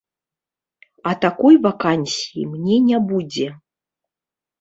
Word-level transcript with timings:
А 1.09 1.11
такой 1.25 1.55
вакансіі 1.65 2.43
мне 2.53 2.77
не 2.87 2.97
будзе. 3.13 3.47